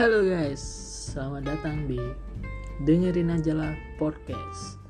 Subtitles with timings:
[0.00, 0.64] Halo guys,
[1.12, 2.00] selamat datang di
[2.88, 4.80] Dengerin Aja lah Podcast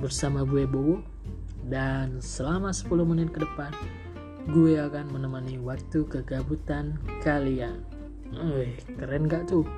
[0.00, 1.04] Bersama gue Bowo
[1.68, 3.68] Dan selama 10 menit ke depan
[4.48, 7.84] Gue akan menemani waktu kegabutan kalian
[8.32, 9.68] Wih, keren gak tuh?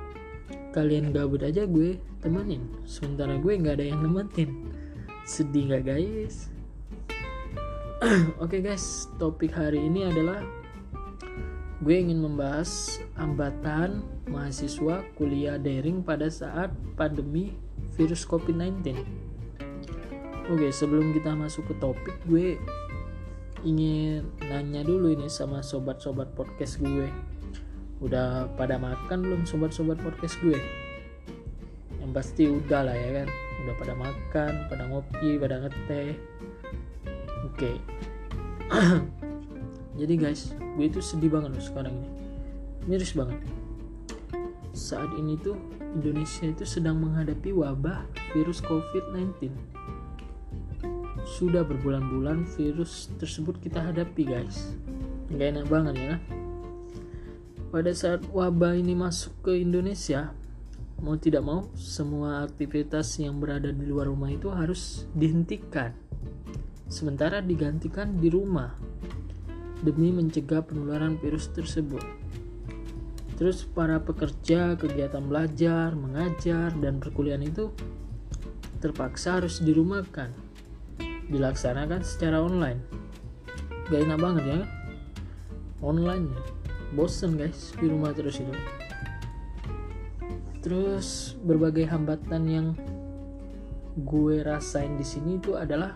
[0.71, 4.71] Kalian gabut aja gue temenin Sementara gue gak ada yang nemenin
[5.27, 6.47] Sedih gak guys?
[8.39, 10.62] Oke guys, topik hari ini adalah
[11.83, 17.59] gue ingin membahas hambatan mahasiswa kuliah daring pada saat pandemi
[17.99, 18.95] virus COVID-19.
[20.47, 22.55] Oke, sebelum kita masuk ke topik, gue
[23.67, 27.11] ingin nanya dulu ini sama sobat-sobat podcast gue.
[27.99, 30.59] Udah pada makan belum sobat-sobat podcast gue?
[31.99, 33.27] Yang pasti udah lah ya kan.
[33.63, 36.15] Udah pada makan, pada ngopi, pada ngeteh.
[37.43, 37.71] Oke.
[39.99, 42.09] Jadi guys, gue itu sedih banget loh sekarang ini.
[42.89, 43.39] Miris banget.
[44.73, 45.55] Saat ini tuh
[45.93, 49.53] Indonesia itu sedang menghadapi wabah virus COVID-19
[51.23, 54.75] sudah berbulan-bulan virus tersebut kita hadapi guys.
[55.31, 56.15] Gak enak banget ya?
[57.71, 60.35] Pada saat wabah ini masuk ke Indonesia
[61.03, 65.91] mau tidak mau semua aktivitas yang berada di luar rumah itu harus dihentikan.
[66.87, 68.77] Sementara digantikan di rumah
[69.83, 72.01] demi mencegah penularan virus tersebut.
[73.35, 77.75] Terus para pekerja kegiatan belajar, mengajar, dan perkuliahan itu
[78.79, 80.31] terpaksa harus dirumahkan,
[81.27, 82.79] dilaksanakan secara online.
[83.91, 84.59] Gak enak banget ya,
[85.83, 86.41] online ya.
[86.93, 88.53] Bosen guys di rumah terus itu.
[90.63, 92.67] Terus berbagai hambatan yang
[93.97, 95.91] gue rasain di sini itu adalah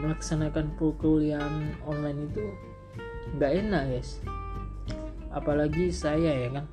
[0.00, 2.44] melaksanakan perkuliahan online itu
[3.36, 4.18] nggak enak guys.
[5.30, 6.66] Apalagi saya ya kan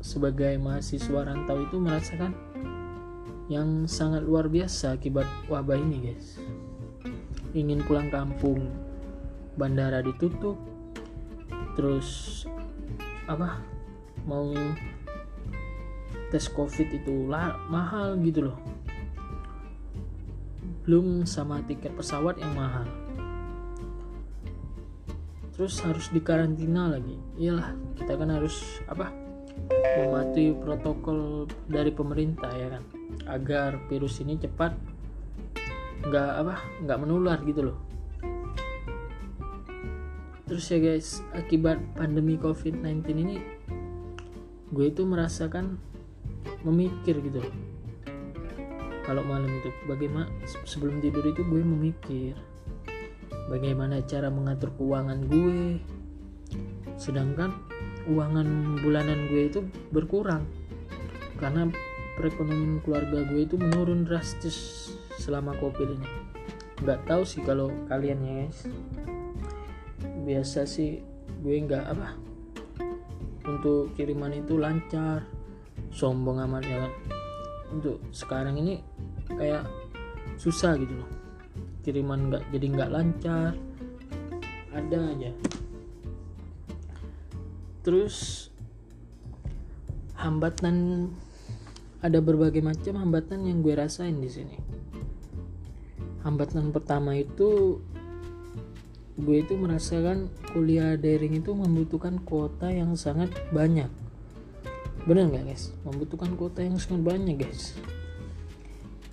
[0.00, 2.32] sebagai mahasiswa rantau itu merasakan
[3.50, 6.38] yang sangat luar biasa akibat wabah ini guys.
[7.52, 8.70] Ingin pulang kampung
[9.58, 10.56] bandara ditutup
[11.76, 12.42] terus
[13.28, 13.60] apa
[14.24, 14.52] mau
[16.32, 17.28] tes covid itu
[17.68, 18.56] mahal gitu loh
[20.82, 22.86] belum sama tiket pesawat yang mahal.
[25.54, 27.14] Terus harus dikarantina lagi.
[27.38, 29.14] Iyalah kita kan harus apa
[30.00, 32.82] mematuhi protokol dari pemerintah ya kan?
[33.30, 34.74] Agar virus ini cepat
[36.02, 37.78] nggak apa nggak menular gitu loh.
[40.50, 43.36] Terus ya guys akibat pandemi covid-19 ini
[44.72, 45.78] gue itu merasakan
[46.64, 47.71] memikir gitu loh
[49.04, 49.70] kalau malam itu.
[49.86, 50.28] Bagaimana
[50.66, 52.34] sebelum tidur itu gue memikir
[53.50, 55.82] bagaimana cara mengatur keuangan gue.
[56.96, 57.52] Sedangkan
[58.06, 59.60] uangan bulanan gue itu
[59.94, 60.42] berkurang
[61.38, 61.70] karena
[62.18, 66.08] perekonomian keluarga gue itu menurun drastis selama covid ini.
[66.82, 68.60] Nggak tahu sih kalau kalian ya guys.
[70.22, 71.02] Biasa sih
[71.42, 72.14] gue nggak apa
[73.42, 75.26] untuk kiriman itu lancar
[75.90, 76.92] sombong amat ya kan
[77.72, 78.84] untuk sekarang ini
[79.26, 79.64] kayak
[80.36, 81.10] susah gitu loh.
[81.82, 83.52] Kiriman nggak jadi nggak lancar.
[84.72, 85.30] Ada aja.
[87.82, 88.48] Terus
[90.14, 91.08] hambatan
[91.98, 94.56] ada berbagai macam hambatan yang gue rasain di sini.
[96.22, 97.82] Hambatan pertama itu
[99.18, 103.90] gue itu merasakan kuliah daring itu membutuhkan kuota yang sangat banyak
[105.02, 105.74] bener nggak guys?
[105.82, 107.74] Membutuhkan kuota yang sangat banyak guys.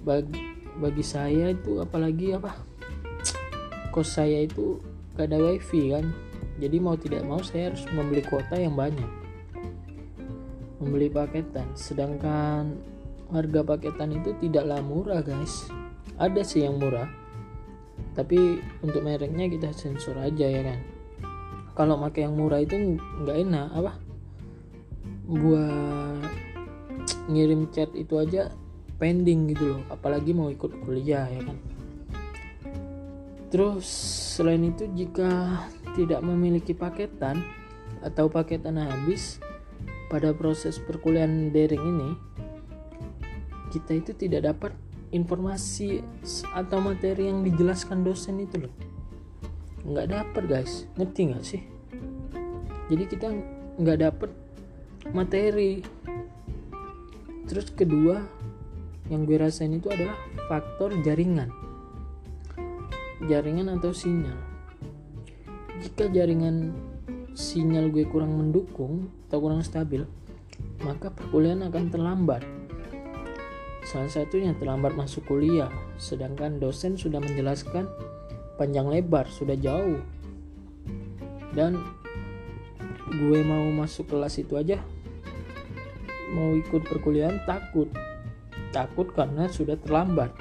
[0.06, 0.38] Bagi
[0.80, 2.54] bagi saya itu apalagi apa?
[3.90, 4.78] Kos saya itu
[5.18, 6.14] gak ada wifi kan?
[6.62, 9.10] Jadi mau tidak mau saya harus membeli kuota yang banyak.
[10.78, 11.68] Membeli paketan.
[11.74, 12.78] Sedangkan
[13.34, 15.68] harga paketan itu tidaklah murah guys.
[16.22, 17.10] Ada sih yang murah.
[18.14, 20.80] Tapi untuk mereknya kita sensor aja ya kan?
[21.74, 24.09] Kalau pakai yang murah itu nggak enak apa
[25.30, 26.26] buat
[27.30, 28.50] ngirim chat itu aja
[28.98, 29.82] pending gitu loh.
[29.94, 31.58] Apalagi mau ikut kuliah ya kan?
[33.54, 33.86] Terus
[34.38, 35.62] selain itu jika
[35.94, 37.42] tidak memiliki paketan
[38.02, 39.38] atau paketan habis
[40.10, 42.10] pada proses perkuliahan daring ini
[43.70, 44.74] kita itu tidak dapat
[45.14, 46.02] informasi
[46.54, 48.74] atau materi yang dijelaskan dosen itu loh.
[49.86, 50.86] Nggak dapat guys.
[50.98, 51.62] Ngerti nggak sih?
[52.90, 53.28] Jadi kita
[53.78, 54.30] nggak dapat
[55.12, 55.82] materi
[57.50, 58.22] terus kedua
[59.10, 60.16] yang gue rasain itu adalah
[60.46, 61.50] faktor jaringan
[63.26, 64.38] jaringan atau sinyal
[65.82, 66.78] jika jaringan
[67.34, 70.06] sinyal gue kurang mendukung atau kurang stabil
[70.84, 72.42] maka perkuliahan akan terlambat.
[73.84, 77.90] Salah satunya terlambat masuk kuliah, sedangkan dosen sudah menjelaskan
[78.56, 80.00] panjang lebar, sudah jauh.
[81.58, 81.82] Dan
[83.10, 84.78] gue mau masuk kelas itu aja,
[86.34, 87.90] mau ikut perkuliahan takut.
[88.70, 90.34] Takut karena sudah terlambat.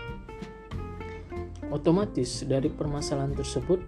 [1.69, 3.81] Otomatis dari permasalahan tersebut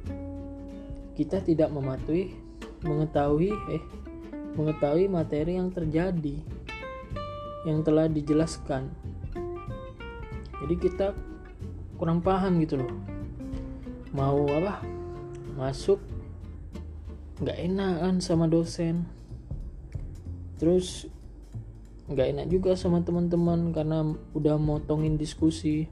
[1.21, 2.33] kita tidak mematuhi
[2.81, 3.85] mengetahui eh
[4.57, 6.37] mengetahui materi yang terjadi
[7.69, 8.89] yang telah dijelaskan
[10.65, 11.07] jadi kita
[12.01, 12.93] kurang paham gitu loh
[14.17, 14.81] mau apa
[15.61, 16.01] masuk
[17.45, 19.05] nggak enak kan sama dosen
[20.57, 21.05] terus
[22.11, 24.03] nggak enak juga sama teman-teman karena
[24.35, 25.87] udah motongin diskusi.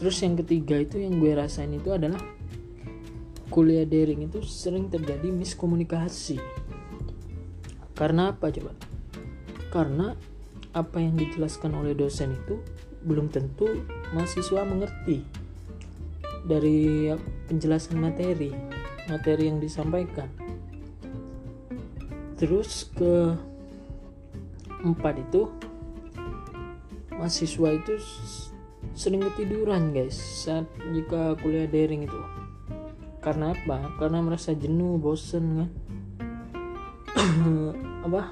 [0.00, 2.20] Terus yang ketiga itu yang gue rasain itu adalah
[3.52, 6.40] kuliah daring itu sering terjadi miskomunikasi.
[7.96, 8.72] Karena apa coba?
[9.72, 10.16] Karena
[10.76, 12.60] apa yang dijelaskan oleh dosen itu
[13.04, 15.24] belum tentu mahasiswa mengerti
[16.44, 17.08] dari
[17.48, 18.52] penjelasan materi
[19.08, 20.28] materi yang disampaikan.
[22.36, 23.32] Terus ke
[24.86, 25.50] empat itu
[27.16, 27.94] mahasiswa itu
[28.92, 32.20] sering ketiduran guys saat jika kuliah daring itu.
[33.18, 33.90] Karena apa?
[33.98, 35.70] Karena merasa jenuh bosen kan?
[38.06, 38.30] Apa?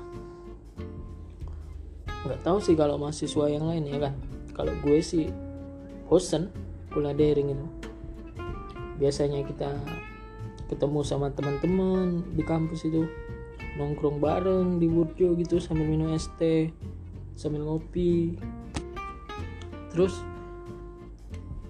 [2.24, 4.14] Nggak tahu sih kalau mahasiswa yang lain ya kan?
[4.54, 5.34] Kalau gue sih
[6.06, 6.46] bosen
[6.94, 7.66] kuliah daring itu.
[9.02, 9.74] Biasanya kita
[10.70, 13.10] ketemu sama teman-teman di kampus itu
[13.74, 16.70] nongkrong bareng di burjo gitu sambil minum es teh
[17.34, 18.38] sambil ngopi.
[19.90, 20.22] Terus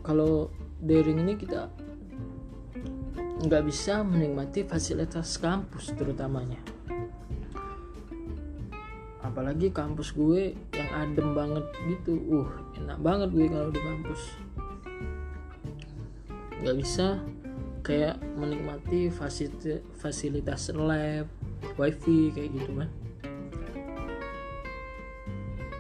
[0.04, 0.52] kalau
[0.84, 1.72] daring ini kita
[3.44, 6.60] nggak bisa menikmati fasilitas kampus terutamanya.
[9.24, 12.20] Apalagi kampus gue yang adem banget gitu.
[12.28, 14.22] Uh enak banget gue kalau di kampus.
[16.60, 17.06] Nggak bisa
[17.84, 21.28] kayak menikmati fasilitas fasilitas lab
[21.76, 22.90] wifi kayak gitu kan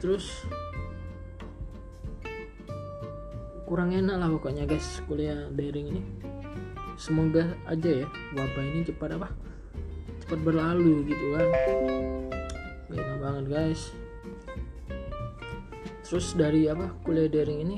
[0.04, 0.44] terus
[3.64, 6.02] kurang enak lah pokoknya guys kuliah daring ini.
[6.94, 9.32] Semoga aja ya wabah ini cepat apa?
[10.22, 11.48] Cepat berlalu gitu kan.
[12.92, 13.82] Enak banget guys.
[16.04, 17.76] Terus dari apa kuliah daring ini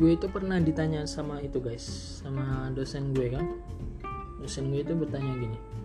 [0.00, 1.84] gue itu pernah ditanya sama itu guys
[2.22, 3.44] sama dosen gue kan.
[4.40, 5.75] Dosen gue itu bertanya gini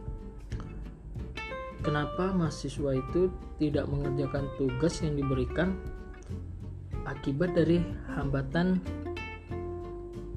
[1.81, 5.77] kenapa mahasiswa itu tidak mengerjakan tugas yang diberikan
[7.05, 7.81] akibat dari
[8.13, 8.81] hambatan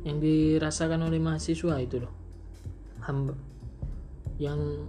[0.04, 2.12] yang dirasakan oleh mahasiswa itu loh
[3.04, 3.36] hamba
[4.40, 4.88] yang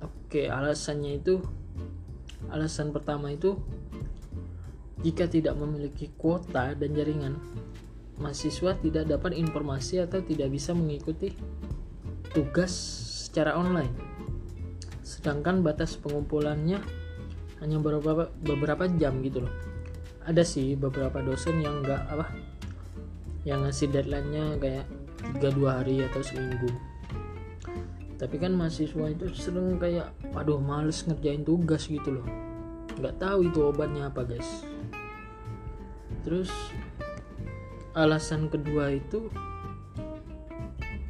[0.00, 1.42] oke okay, alasannya itu
[2.52, 3.58] Alasan pertama itu
[5.02, 7.34] jika tidak memiliki kuota dan jaringan,
[8.22, 11.34] mahasiswa tidak dapat informasi atau tidak bisa mengikuti
[12.32, 12.72] tugas
[13.28, 13.92] secara online.
[15.06, 16.82] Sedangkan batas pengumpulannya
[17.62, 19.54] hanya beberapa beberapa jam gitu loh.
[20.26, 22.26] Ada sih beberapa dosen yang enggak apa
[23.46, 24.86] yang ngasih deadline-nya kayak
[25.38, 26.66] 3 2 hari atau seminggu.
[28.18, 32.26] Tapi kan mahasiswa itu sering kayak aduh males ngerjain tugas gitu loh.
[32.98, 34.66] Nggak tahu itu obatnya apa guys.
[36.26, 36.50] Terus
[37.94, 39.30] alasan kedua itu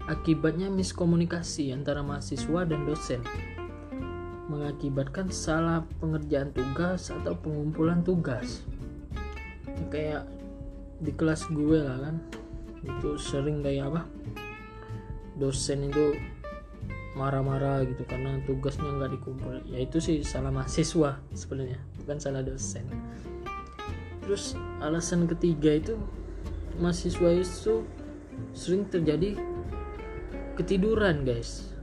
[0.04, 3.24] akibatnya miskomunikasi antara mahasiswa dan dosen
[4.46, 8.62] mengakibatkan salah pengerjaan tugas atau pengumpulan tugas.
[9.90, 10.30] Kayak
[11.02, 12.16] di kelas gue lah kan.
[12.86, 14.02] Itu sering kayak apa?
[15.36, 16.16] Dosen itu
[17.16, 19.64] marah-marah gitu karena tugasnya nggak dikumpul.
[19.66, 22.86] Ya itu sih salah mahasiswa sebenarnya bukan salah dosen.
[24.22, 25.94] Terus alasan ketiga itu
[26.78, 27.82] mahasiswa itu
[28.52, 29.36] sering terjadi
[30.56, 31.75] ketiduran guys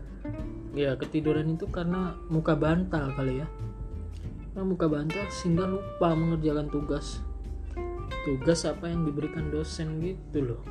[0.73, 3.47] ya ketiduran itu karena muka bantal kali ya.
[4.53, 7.21] Karena muka bantal sehingga lupa mengerjakan tugas.
[8.25, 10.61] Tugas apa yang diberikan dosen gitu loh.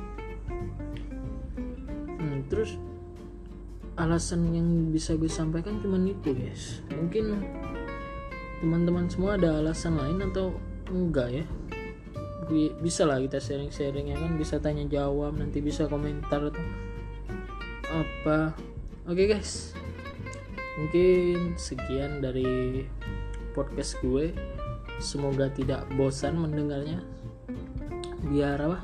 [2.19, 2.75] Hmm, terus
[3.95, 6.83] alasan yang bisa gue sampaikan cuma itu guys.
[6.91, 7.43] Mungkin
[8.59, 10.55] teman-teman semua ada alasan lain atau
[10.91, 11.45] enggak ya?
[12.83, 16.63] Bisa lah kita sharing-sharing ya kan bisa tanya jawab nanti bisa komentar atau
[17.87, 18.51] apa.
[19.07, 19.82] Oke okay, guys
[20.77, 22.85] mungkin sekian dari
[23.53, 24.33] podcast gue.
[25.01, 27.01] Semoga tidak bosan mendengarnya.
[28.25, 28.79] Biar apa?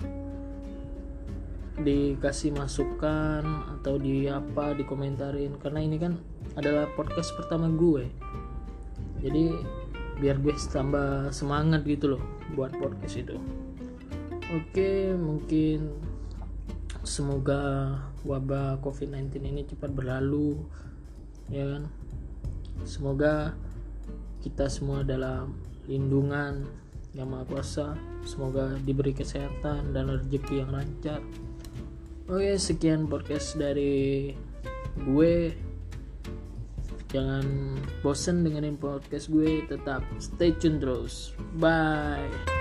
[1.79, 3.43] Dikasih masukan
[3.79, 5.57] atau di apa dikomentarin.
[5.57, 6.19] Karena ini kan
[6.57, 8.09] adalah podcast pertama gue.
[9.19, 9.53] Jadi
[10.19, 13.39] biar gue tambah semangat gitu loh buat podcast itu.
[14.49, 15.93] Oke mungkin
[17.05, 17.95] semoga
[18.27, 20.59] wabah covid-19 ini cepat berlalu
[21.49, 21.83] ya kan?
[22.87, 23.53] Semoga
[24.39, 25.57] kita semua dalam
[25.89, 26.63] lindungan
[27.17, 27.97] yang maha kuasa.
[28.23, 31.19] Semoga diberi kesehatan dan rezeki yang lancar.
[32.29, 34.31] Oke sekian podcast dari
[35.01, 35.53] gue.
[37.09, 37.73] Jangan
[38.05, 41.33] bosen dengerin podcast gue tetap stay tune terus.
[41.57, 42.58] Bye